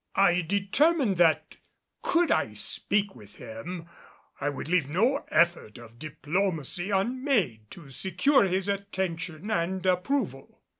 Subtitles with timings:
[0.15, 1.57] I determined that
[2.01, 3.87] could I speak with him
[4.39, 10.63] I would leave no effort of diplomacy unmade to secure his attention and approval.